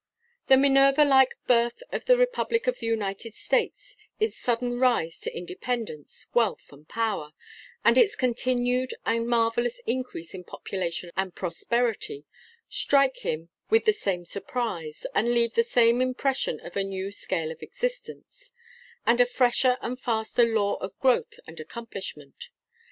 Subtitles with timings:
[0.47, 5.37] The Minerva like birth of the republic of the United States, its sudden rise to
[5.37, 7.33] independence, wealth, and power,
[7.85, 12.25] and its continued and marvellous increase in population and prosperity,
[12.67, 17.51] strike him with the same surprise, and leave the same impression of a new scale
[17.51, 18.53] of existence,
[19.05, 22.49] and a fresher and faster law of growth and accomplishment.